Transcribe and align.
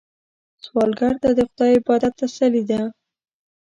سوالګر 0.63 1.13
ته 1.23 1.29
د 1.37 1.39
خدای 1.49 1.71
عبادت 1.79 2.13
تسلي 2.19 2.63
ده 2.69 2.81